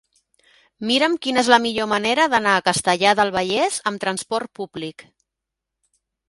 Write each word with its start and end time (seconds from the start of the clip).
Mira'm 0.91 1.17
quina 1.25 1.41
és 1.43 1.49
la 1.53 1.59
millor 1.65 1.89
manera 1.91 2.25
d'anar 2.35 2.55
a 2.55 2.63
Castellar 2.69 3.11
del 3.21 3.33
Vallès 3.37 3.79
amb 3.93 4.03
trasport 4.07 4.51
públic. 4.63 5.07